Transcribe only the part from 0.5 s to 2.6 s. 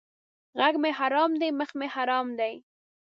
ږغ مې حرام دی مخ مې حرام دی!